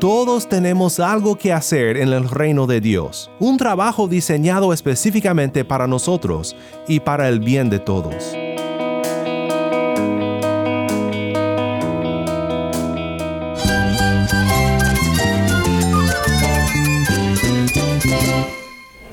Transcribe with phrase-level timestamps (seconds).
[0.00, 5.86] Todos tenemos algo que hacer en el reino de Dios, un trabajo diseñado específicamente para
[5.86, 6.54] nosotros
[6.86, 8.36] y para el bien de todos.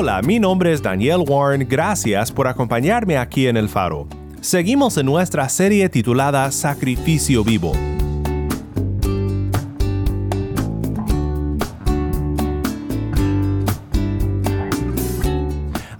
[0.00, 4.06] Hola, mi nombre es Daniel Warren, gracias por acompañarme aquí en El Faro.
[4.40, 7.72] Seguimos en nuestra serie titulada Sacrificio Vivo.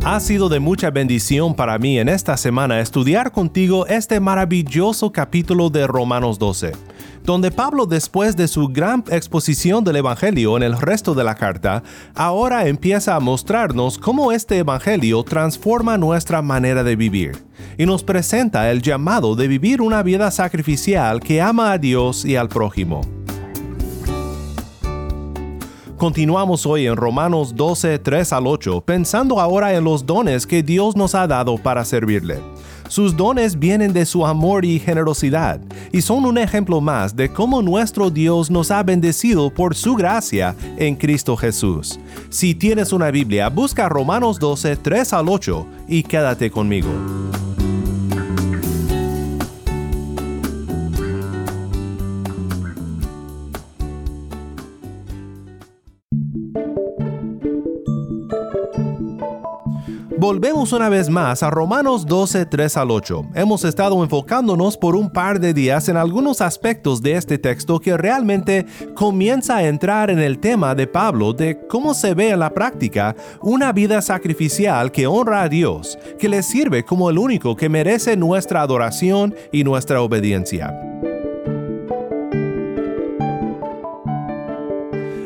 [0.04, 5.70] Ha sido de mucha bendición para mí en esta semana estudiar contigo este maravilloso capítulo
[5.70, 6.70] de Romanos 12
[7.28, 11.82] donde Pablo después de su gran exposición del Evangelio en el resto de la carta,
[12.14, 17.44] ahora empieza a mostrarnos cómo este Evangelio transforma nuestra manera de vivir
[17.76, 22.34] y nos presenta el llamado de vivir una vida sacrificial que ama a Dios y
[22.34, 23.02] al prójimo.
[25.98, 30.96] Continuamos hoy en Romanos 12, 3 al 8, pensando ahora en los dones que Dios
[30.96, 32.40] nos ha dado para servirle.
[32.88, 35.60] Sus dones vienen de su amor y generosidad,
[35.92, 40.56] y son un ejemplo más de cómo nuestro Dios nos ha bendecido por su gracia
[40.78, 42.00] en Cristo Jesús.
[42.30, 46.88] Si tienes una Biblia, busca Romanos 12, 3 al 8 y quédate conmigo.
[60.28, 63.28] Volvemos una vez más a Romanos 12, 3 al 8.
[63.34, 67.96] Hemos estado enfocándonos por un par de días en algunos aspectos de este texto que
[67.96, 72.52] realmente comienza a entrar en el tema de Pablo de cómo se ve en la
[72.52, 77.70] práctica una vida sacrificial que honra a Dios, que le sirve como el único que
[77.70, 81.17] merece nuestra adoración y nuestra obediencia.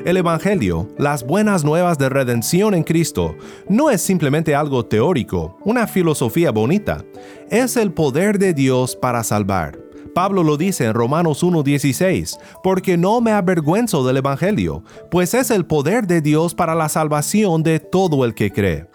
[0.05, 3.37] El Evangelio, las buenas nuevas de redención en Cristo,
[3.69, 7.05] no es simplemente algo teórico, una filosofía bonita,
[7.51, 9.79] es el poder de Dios para salvar.
[10.12, 15.67] Pablo lo dice en Romanos 1.16, porque no me avergüenzo del Evangelio, pues es el
[15.67, 18.89] poder de Dios para la salvación de todo el que cree.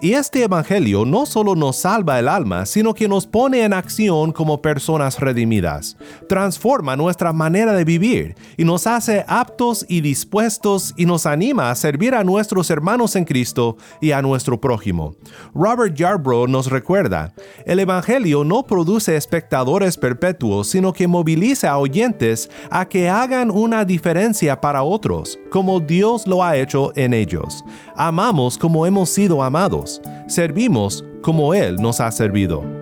[0.00, 4.30] Y este Evangelio no solo nos salva el alma, sino que nos pone en acción
[4.30, 5.96] como personas redimidas.
[6.28, 11.74] Transforma nuestra manera de vivir y nos hace aptos y dispuestos y nos anima a
[11.74, 15.16] servir a nuestros hermanos en Cristo y a nuestro prójimo.
[15.52, 22.50] Robert Yarbrough nos recuerda, el Evangelio no produce espectadores perpetuos, sino que moviliza a oyentes
[22.70, 27.64] a que hagan una diferencia para otros, como Dios lo ha hecho en ellos.
[27.96, 32.77] Amamos como hemos sido amados servimos como Él nos ha servido.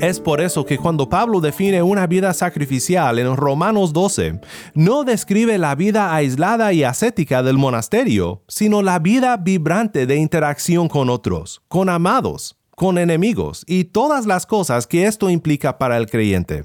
[0.00, 4.40] Es por eso que cuando Pablo define una vida sacrificial en Romanos 12,
[4.72, 10.88] no describe la vida aislada y ascética del monasterio, sino la vida vibrante de interacción
[10.88, 16.06] con otros, con amados, con enemigos y todas las cosas que esto implica para el
[16.06, 16.64] creyente.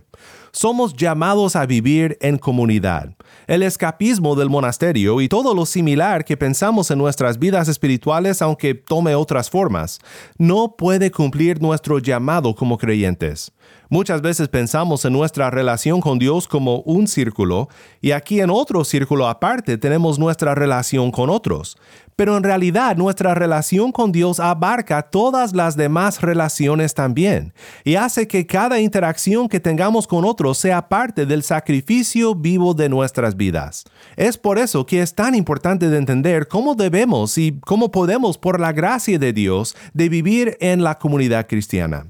[0.56, 3.14] Somos llamados a vivir en comunidad,
[3.46, 8.74] el escapismo del monasterio y todo lo similar que pensamos en nuestras vidas espirituales, aunque
[8.74, 10.00] tome otras formas,
[10.38, 13.52] no puede cumplir nuestro llamado como creyentes.
[13.90, 17.68] Muchas veces pensamos en nuestra relación con Dios como un círculo
[18.00, 21.78] y aquí en otro círculo aparte tenemos nuestra relación con otros.
[22.16, 27.54] Pero en realidad nuestra relación con Dios abarca todas las demás relaciones también
[27.84, 32.88] y hace que cada interacción que tengamos con otros sea parte del sacrificio vivo de
[32.88, 33.84] nuestras vidas.
[34.16, 38.62] Es por eso que es tan importante de entender cómo debemos y cómo podemos por
[38.62, 42.08] la gracia de Dios de vivir en la comunidad cristiana.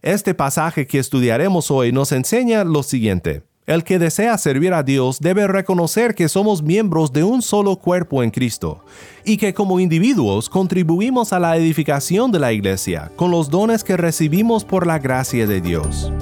[0.00, 3.42] Este pasaje que estudiaremos hoy nos enseña lo siguiente.
[3.66, 8.22] El que desea servir a Dios debe reconocer que somos miembros de un solo cuerpo
[8.22, 8.84] en Cristo
[9.24, 13.96] y que como individuos contribuimos a la edificación de la iglesia con los dones que
[13.96, 16.12] recibimos por la gracia de Dios.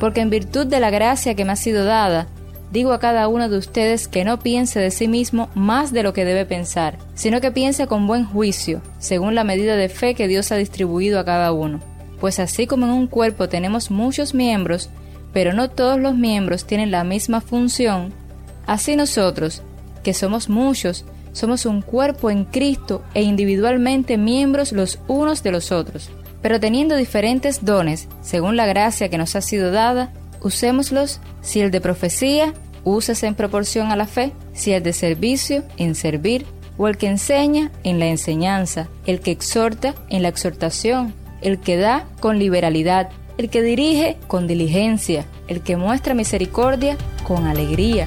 [0.00, 2.26] Porque en virtud de la gracia que me ha sido dada,
[2.72, 6.12] digo a cada uno de ustedes que no piense de sí mismo más de lo
[6.12, 10.26] que debe pensar, sino que piense con buen juicio, según la medida de fe que
[10.26, 11.91] Dios ha distribuido a cada uno.
[12.22, 14.90] Pues así como en un cuerpo tenemos muchos miembros,
[15.32, 18.12] pero no todos los miembros tienen la misma función,
[18.64, 19.62] así nosotros,
[20.04, 25.72] que somos muchos, somos un cuerpo en Cristo e individualmente miembros los unos de los
[25.72, 26.10] otros.
[26.42, 31.18] Pero teniendo diferentes dones, según la gracia que nos ha sido dada, usémoslos.
[31.40, 32.54] Si el de profecía,
[32.84, 36.46] úsese en proporción a la fe, si el de servicio, en servir,
[36.78, 41.76] o el que enseña, en la enseñanza, el que exhorta, en la exhortación, el que
[41.76, 48.06] da, con liberalidad, el que dirige, con diligencia, el que muestra misericordia, con alegría.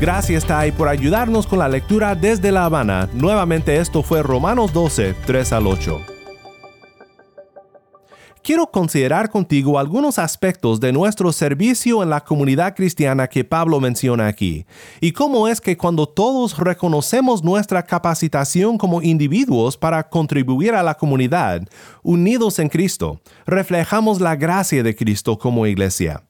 [0.00, 3.08] Gracias, Tai, por ayudarnos con la lectura desde La Habana.
[3.14, 6.13] Nuevamente esto fue Romanos 12, 3 al 8.
[8.44, 14.26] Quiero considerar contigo algunos aspectos de nuestro servicio en la comunidad cristiana que Pablo menciona
[14.26, 14.66] aquí,
[15.00, 20.92] y cómo es que cuando todos reconocemos nuestra capacitación como individuos para contribuir a la
[20.92, 21.62] comunidad,
[22.02, 26.22] unidos en Cristo, reflejamos la gracia de Cristo como iglesia.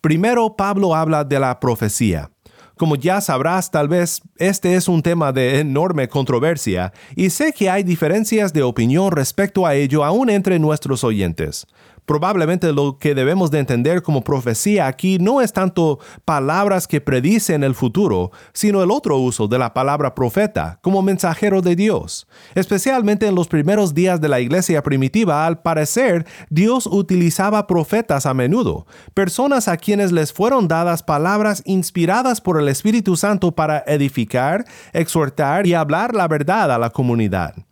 [0.00, 2.30] Primero, Pablo habla de la profecía.
[2.78, 7.68] Como ya sabrás, tal vez este es un tema de enorme controversia y sé que
[7.68, 11.66] hay diferencias de opinión respecto a ello aún entre nuestros oyentes.
[12.08, 17.62] Probablemente lo que debemos de entender como profecía aquí no es tanto palabras que predicen
[17.62, 22.26] el futuro, sino el otro uso de la palabra profeta como mensajero de Dios.
[22.54, 28.32] Especialmente en los primeros días de la iglesia primitiva, al parecer, Dios utilizaba profetas a
[28.32, 34.64] menudo, personas a quienes les fueron dadas palabras inspiradas por el Espíritu Santo para edificar,
[34.94, 37.67] exhortar y hablar la verdad a la comunidad.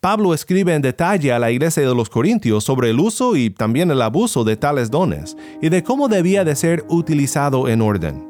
[0.00, 3.90] Pablo escribe en detalle a la iglesia de los Corintios sobre el uso y también
[3.90, 8.26] el abuso de tales dones y de cómo debía de ser utilizado en orden.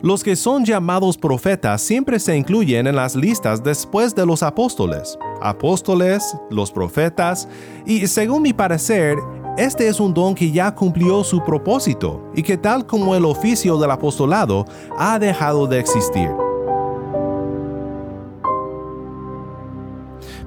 [0.00, 5.18] Los que son llamados profetas siempre se incluyen en las listas después de los apóstoles,
[5.40, 7.48] apóstoles, los profetas,
[7.84, 9.18] y según mi parecer,
[9.58, 13.76] este es un don que ya cumplió su propósito y que tal como el oficio
[13.76, 14.66] del apostolado
[14.96, 16.30] ha dejado de existir.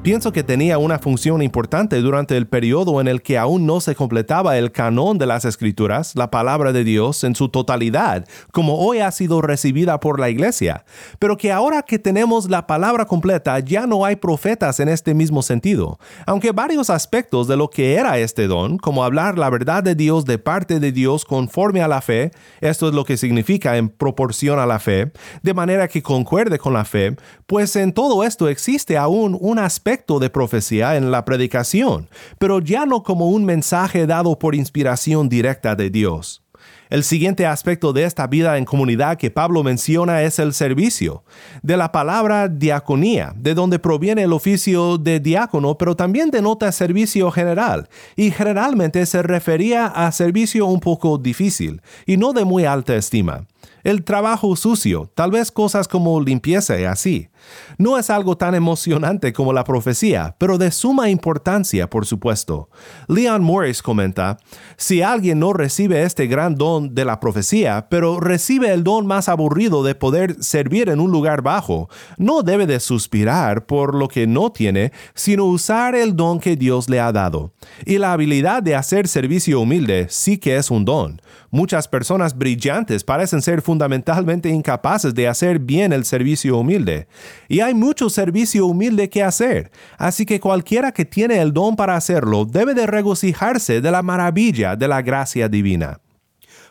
[0.06, 3.96] Pienso que tenía una función importante durante el periodo en el que aún no se
[3.96, 9.00] completaba el canon de las escrituras, la palabra de Dios en su totalidad, como hoy
[9.00, 10.86] ha sido recibida por la iglesia,
[11.18, 15.42] pero que ahora que tenemos la palabra completa ya no hay profetas en este mismo
[15.42, 15.98] sentido,
[16.28, 20.26] aunque varios aspectos de lo que era este don, como hablar la verdad de Dios
[20.26, 22.30] de parte de Dios conforme a la fe,
[22.62, 25.12] esto es lo que significa en proporción a la fe,
[25.42, 27.16] de manera que concuerde con la fe,
[27.48, 32.86] pues en todo esto existe aún un aspecto de profecía en la predicación, pero ya
[32.86, 36.44] no como un mensaje dado por inspiración directa de Dios.
[36.90, 41.24] El siguiente aspecto de esta vida en comunidad que Pablo menciona es el servicio,
[41.64, 47.32] de la palabra diaconía, de donde proviene el oficio de diácono, pero también denota servicio
[47.32, 52.96] general, y generalmente se refería a servicio un poco difícil y no de muy alta
[52.96, 53.46] estima
[53.86, 57.30] el trabajo sucio, tal vez cosas como limpieza y así.
[57.78, 62.70] No es algo tan emocionante como la profecía, pero de suma importancia, por supuesto.
[63.08, 64.38] Leon Morris comenta,
[64.76, 69.30] si alguien no recibe este gran don de la profecía, pero recibe el don más
[69.30, 74.26] aburrido de poder servir en un lugar bajo, no debe de suspirar por lo que
[74.26, 77.54] no tiene, sino usar el don que Dios le ha dado.
[77.86, 81.22] Y la habilidad de hacer servicio humilde sí que es un don.
[81.52, 87.08] Muchas personas brillantes parecen ser fundamentalmente incapaces de hacer bien el servicio humilde.
[87.50, 91.98] Y hay mucho servicio humilde que hacer, así que cualquiera que tiene el don para
[91.98, 96.00] hacerlo debe de regocijarse de la maravilla de la gracia divina.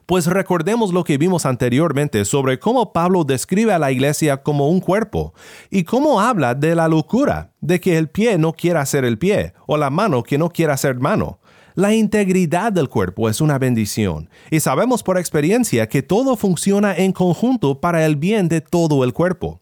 [0.07, 4.81] Pues recordemos lo que vimos anteriormente sobre cómo Pablo describe a la iglesia como un
[4.81, 5.35] cuerpo
[5.71, 9.53] y cómo habla de la locura, de que el pie no quiera ser el pie
[9.67, 11.39] o la mano que no quiera ser mano.
[11.76, 17.11] La integridad del cuerpo es una bendición y sabemos por experiencia que todo funciona en
[17.11, 19.61] conjunto para el bien de todo el cuerpo.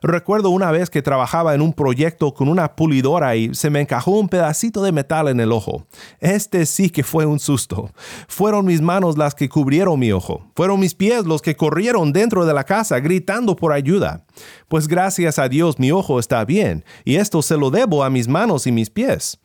[0.00, 4.12] Recuerdo una vez que trabajaba en un proyecto con una pulidora y se me encajó
[4.12, 5.86] un pedacito de metal en el ojo.
[6.18, 7.90] Este sí que fue un susto.
[8.26, 10.46] Fueron mis manos las que cubrieron mi ojo.
[10.56, 14.24] Fueron mis pies los que corrieron dentro de la casa gritando por ayuda.
[14.68, 18.28] Pues gracias a Dios mi ojo está bien y esto se lo debo a mis
[18.28, 19.38] manos y mis pies.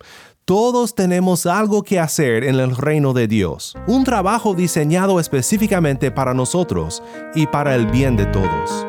[0.48, 6.36] Todos tenemos algo que hacer en el reino de Dios, un trabajo diseñado específicamente para
[6.36, 7.02] nosotros
[7.34, 8.86] y para el bien de todos.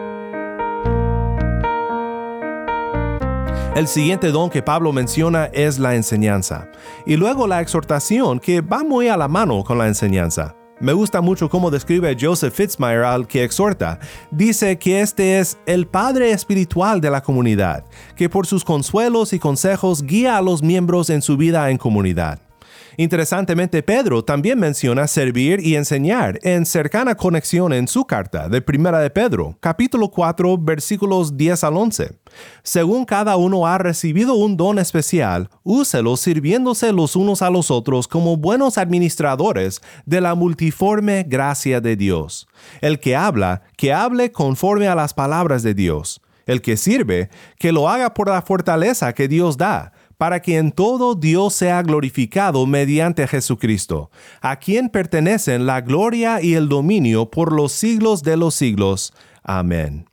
[3.75, 6.69] El siguiente don que Pablo menciona es la enseñanza,
[7.07, 10.55] y luego la exhortación que va muy a la mano con la enseñanza.
[10.79, 13.99] Me gusta mucho cómo describe Joseph Fitzmyer al que exhorta.
[14.31, 19.39] Dice que este es el padre espiritual de la comunidad, que por sus consuelos y
[19.39, 22.46] consejos guía a los miembros en su vida en comunidad.
[22.99, 29.01] Interesantemente, Pedro también menciona servir y enseñar en cercana conexión en su carta de Primera
[29.01, 32.13] de Pedro, capítulo 4, versículos 10 al 11.
[32.63, 38.09] Según cada uno ha recibido un don especial, úselo sirviéndose los unos a los otros
[38.09, 42.49] como buenos administradores de la multiforme gracia de Dios.
[42.81, 46.23] El que habla, que hable conforme a las palabras de Dios.
[46.47, 50.73] El que sirve, que lo haga por la fortaleza que Dios da para que en
[50.73, 57.53] todo Dios sea glorificado mediante Jesucristo, a quien pertenecen la gloria y el dominio por
[57.53, 59.13] los siglos de los siglos.
[59.43, 60.07] Amén.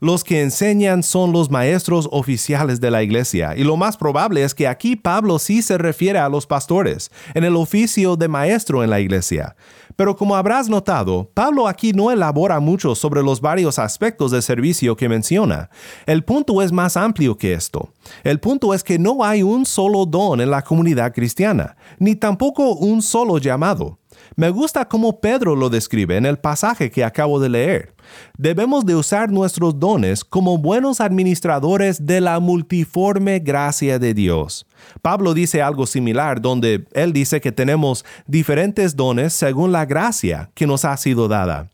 [0.00, 4.54] Los que enseñan son los maestros oficiales de la iglesia, y lo más probable es
[4.54, 8.90] que aquí Pablo sí se refiere a los pastores, en el oficio de maestro en
[8.90, 9.56] la iglesia.
[9.96, 14.96] Pero como habrás notado, Pablo aquí no elabora mucho sobre los varios aspectos de servicio
[14.96, 15.70] que menciona.
[16.06, 17.90] El punto es más amplio que esto.
[18.24, 22.74] El punto es que no hay un solo don en la comunidad cristiana, ni tampoco
[22.74, 23.98] un solo llamado.
[24.36, 27.94] Me gusta cómo Pedro lo describe en el pasaje que acabo de leer.
[28.36, 34.66] Debemos de usar nuestros dones como buenos administradores de la multiforme gracia de Dios.
[35.02, 40.66] Pablo dice algo similar donde él dice que tenemos diferentes dones según la gracia que
[40.66, 41.70] nos ha sido dada.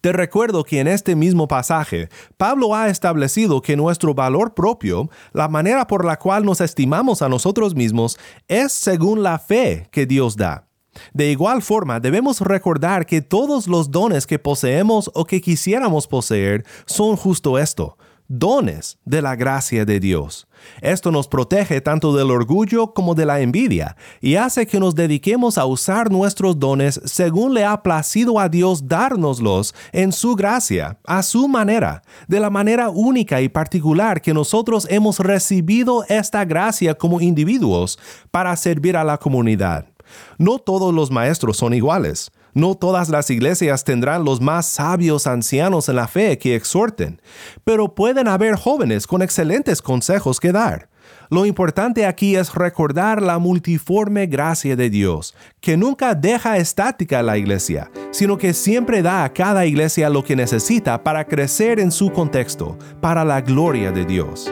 [0.00, 5.48] Te recuerdo que en este mismo pasaje, Pablo ha establecido que nuestro valor propio, la
[5.48, 10.36] manera por la cual nos estimamos a nosotros mismos, es según la fe que Dios
[10.36, 10.66] da.
[11.12, 16.64] De igual forma, debemos recordar que todos los dones que poseemos o que quisiéramos poseer
[16.86, 17.96] son justo esto,
[18.28, 20.46] dones de la gracia de Dios.
[20.80, 25.58] Esto nos protege tanto del orgullo como de la envidia y hace que nos dediquemos
[25.58, 31.22] a usar nuestros dones según le ha placido a Dios dárnoslos en su gracia, a
[31.22, 37.20] su manera, de la manera única y particular que nosotros hemos recibido esta gracia como
[37.20, 37.98] individuos
[38.30, 39.93] para servir a la comunidad.
[40.38, 42.30] No todos los maestros son iguales.
[42.54, 47.20] No todas las iglesias tendrán los más sabios ancianos en la fe que exhorten,
[47.64, 50.88] pero pueden haber jóvenes con excelentes consejos que dar.
[51.30, 57.36] Lo importante aquí es recordar la multiforme gracia de Dios, que nunca deja estática la
[57.38, 62.10] iglesia, sino que siempre da a cada iglesia lo que necesita para crecer en su
[62.10, 64.50] contexto, para la gloria de Dios.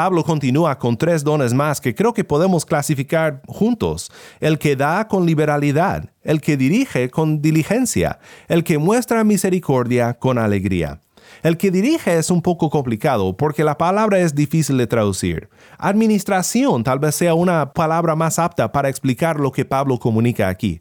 [0.00, 4.10] Pablo continúa con tres dones más que creo que podemos clasificar juntos.
[4.40, 10.38] El que da con liberalidad, el que dirige con diligencia, el que muestra misericordia con
[10.38, 11.02] alegría.
[11.42, 15.50] El que dirige es un poco complicado porque la palabra es difícil de traducir.
[15.76, 20.80] Administración tal vez sea una palabra más apta para explicar lo que Pablo comunica aquí.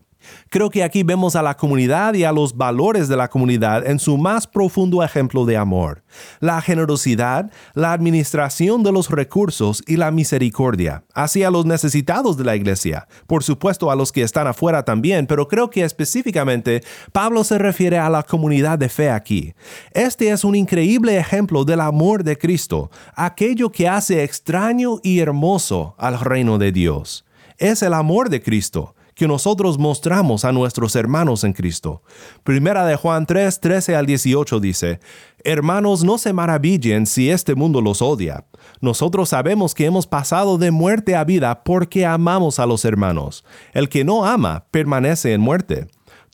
[0.49, 3.99] Creo que aquí vemos a la comunidad y a los valores de la comunidad en
[3.99, 6.03] su más profundo ejemplo de amor.
[6.39, 12.55] La generosidad, la administración de los recursos y la misericordia hacia los necesitados de la
[12.55, 13.07] iglesia.
[13.27, 17.97] Por supuesto a los que están afuera también, pero creo que específicamente Pablo se refiere
[17.97, 19.53] a la comunidad de fe aquí.
[19.91, 25.95] Este es un increíble ejemplo del amor de Cristo, aquello que hace extraño y hermoso
[25.97, 27.25] al reino de Dios.
[27.57, 32.01] Es el amor de Cristo que nosotros mostramos a nuestros hermanos en Cristo.
[32.45, 35.01] Primera de Juan 3, 13 al 18 dice,
[35.43, 38.45] Hermanos, no se maravillen si este mundo los odia.
[38.79, 43.43] Nosotros sabemos que hemos pasado de muerte a vida porque amamos a los hermanos.
[43.73, 45.87] El que no ama permanece en muerte.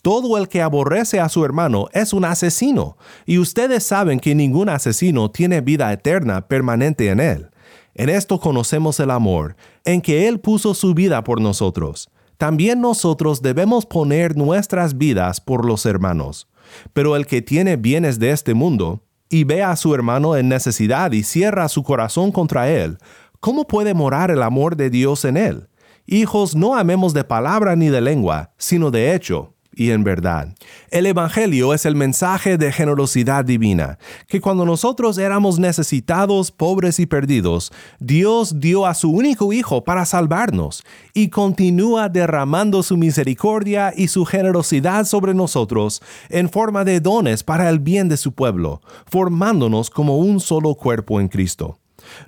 [0.04, 4.70] Todo el que aborrece a su hermano es un asesino, y ustedes saben que ningún
[4.70, 7.50] asesino tiene vida eterna permanente en él.
[7.96, 13.42] En esto conocemos el amor, en que Él puso su vida por nosotros también nosotros
[13.42, 16.48] debemos poner nuestras vidas por los hermanos.
[16.94, 21.12] Pero el que tiene bienes de este mundo y ve a su hermano en necesidad
[21.12, 22.98] y cierra su corazón contra él,
[23.39, 25.68] ¿cómo puede morar el amor de Dios en él?
[26.06, 30.55] Hijos, no amemos de palabra ni de lengua, sino de hecho y en verdad.
[30.89, 37.05] El Evangelio es el mensaje de generosidad divina, que cuando nosotros éramos necesitados, pobres y
[37.05, 44.08] perdidos, Dios dio a su único Hijo para salvarnos y continúa derramando su misericordia y
[44.08, 49.89] su generosidad sobre nosotros en forma de dones para el bien de su pueblo, formándonos
[49.89, 51.77] como un solo cuerpo en Cristo.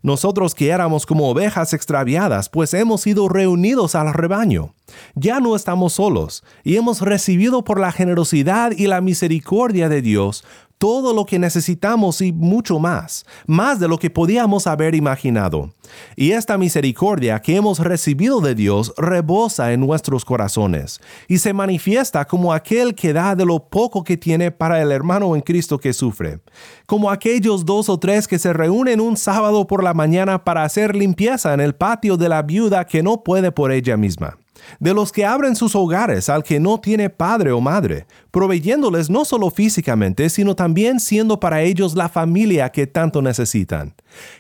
[0.01, 4.74] Nosotros que éramos como ovejas extraviadas, pues hemos sido reunidos al rebaño.
[5.15, 10.46] Ya no estamos solos, y hemos recibido por la generosidad y la misericordia de Dios
[10.77, 15.72] todo lo que necesitamos y mucho más, más de lo que podíamos haber imaginado.
[16.15, 22.25] Y esta misericordia que hemos recibido de Dios rebosa en nuestros corazones y se manifiesta
[22.25, 25.93] como aquel que da de lo poco que tiene para el hermano en Cristo que
[25.93, 26.39] sufre,
[26.86, 30.96] como aquellos dos o tres que se reúnen un sábado por la mañana para hacer
[30.96, 34.38] limpieza en el patio de la viuda que no puede por ella misma
[34.80, 39.26] de los que abren sus hogares al que no tiene padre o madre, proveyéndoles no
[39.26, 43.94] solo físicamente, sino también siendo para ellos la familia que tanto necesitan.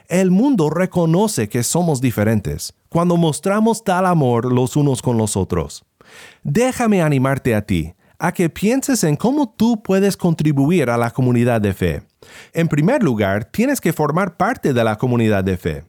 [0.07, 5.83] El mundo reconoce que somos diferentes cuando mostramos tal amor los unos con los otros.
[6.43, 11.61] Déjame animarte a ti, a que pienses en cómo tú puedes contribuir a la comunidad
[11.61, 12.01] de fe.
[12.53, 15.83] En primer lugar, tienes que formar parte de la comunidad de fe.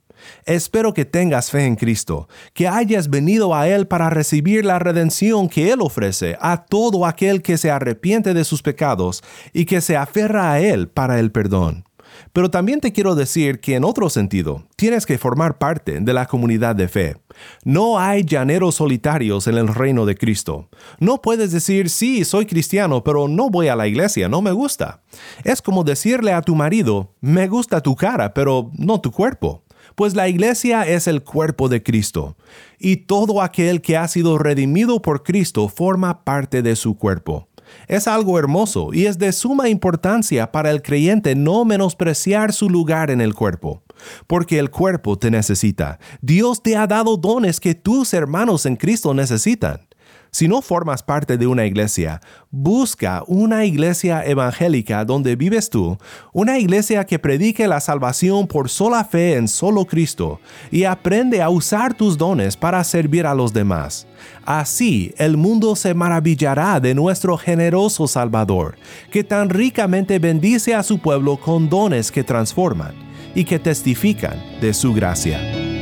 [0.45, 5.49] Espero que tengas fe en Cristo, que hayas venido a Él para recibir la redención
[5.49, 9.23] que Él ofrece a todo aquel que se arrepiente de sus pecados
[9.53, 11.85] y que se aferra a Él para el perdón.
[12.33, 16.27] Pero también te quiero decir que en otro sentido, tienes que formar parte de la
[16.27, 17.17] comunidad de fe.
[17.65, 20.69] No hay llaneros solitarios en el reino de Cristo.
[20.99, 25.03] No puedes decir, sí, soy cristiano, pero no voy a la iglesia, no me gusta.
[25.45, 29.65] Es como decirle a tu marido, me gusta tu cara, pero no tu cuerpo
[29.99, 32.37] pues la iglesia es el cuerpo de Cristo,
[32.79, 37.49] y todo aquel que ha sido redimido por Cristo forma parte de su cuerpo.
[37.89, 43.11] Es algo hermoso y es de suma importancia para el creyente no menospreciar su lugar
[43.11, 43.83] en el cuerpo,
[44.29, 45.99] porque el cuerpo te necesita.
[46.21, 49.88] Dios te ha dado dones que tus hermanos en Cristo necesitan.
[50.31, 52.21] Si no formas parte de una iglesia,
[52.51, 55.99] busca una iglesia evangélica donde vives tú,
[56.33, 61.49] una iglesia que predique la salvación por sola fe en solo Cristo y aprende a
[61.49, 64.07] usar tus dones para servir a los demás.
[64.45, 68.77] Así el mundo se maravillará de nuestro generoso Salvador,
[69.11, 72.95] que tan ricamente bendice a su pueblo con dones que transforman
[73.35, 75.78] y que testifican de su gracia.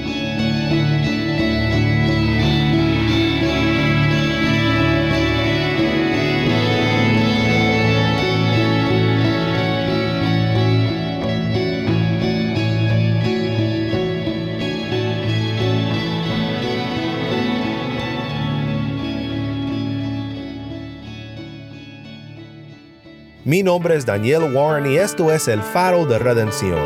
[23.46, 26.80] Mi nombre es Daniel Warren y esto es el faro de redención.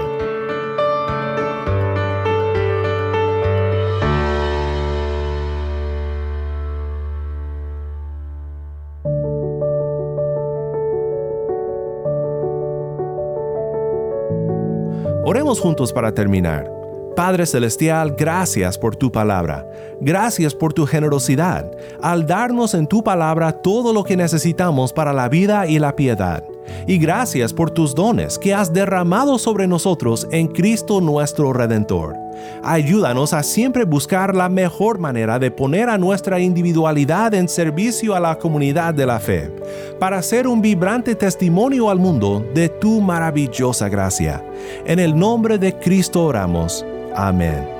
[15.25, 16.81] Oremos juntos para terminar.
[17.21, 19.67] Padre Celestial, gracias por tu palabra.
[20.01, 21.71] Gracias por tu generosidad
[22.01, 26.50] al darnos en tu palabra todo lo que necesitamos para la vida y la piedad.
[26.87, 32.17] Y gracias por tus dones que has derramado sobre nosotros en Cristo nuestro Redentor.
[32.63, 38.21] Ayúdanos a siempre buscar la mejor manera de poner a nuestra individualidad en servicio a
[38.21, 39.51] la comunidad de la fe,
[39.99, 44.45] para ser un vibrante testimonio al mundo de tu maravillosa gracia.
[44.87, 46.85] En el nombre de Cristo oramos.
[47.15, 47.80] Amén.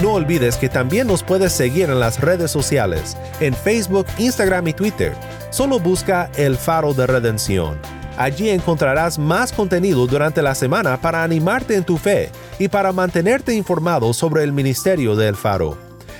[0.02, 4.72] No olvides que también nos puedes seguir en las redes sociales, en Facebook, Instagram y
[4.72, 5.12] Twitter.
[5.50, 7.97] Solo busca El Faro de Redención.
[8.18, 13.54] Allí encontrarás más contenido durante la semana para animarte en tu fe y para mantenerte
[13.54, 15.78] informado sobre el ministerio de El Faro.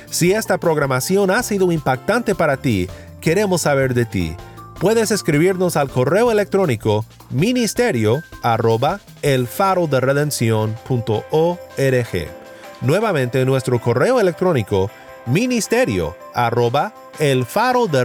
[0.09, 2.89] Si esta programación ha sido impactante para ti,
[3.21, 4.37] queremos saber de ti.
[4.79, 10.01] Puedes escribirnos al correo electrónico ministerio arroba el faro de
[12.81, 14.89] Nuevamente nuestro correo electrónico
[15.27, 18.05] ministerio arroba el faro de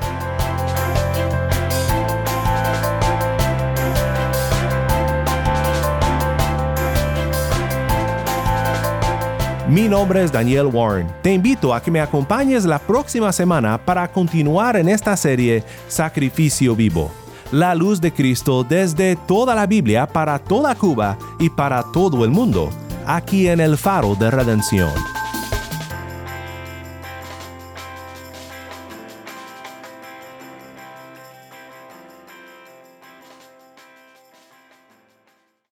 [9.71, 11.07] Mi nombre es Daniel Warren.
[11.21, 16.75] Te invito a que me acompañes la próxima semana para continuar en esta serie Sacrificio
[16.75, 17.09] Vivo
[17.53, 22.31] la luz de Cristo desde toda la Biblia para toda Cuba y para todo el
[22.31, 22.69] mundo,
[23.05, 25.20] aquí en el faro de redención.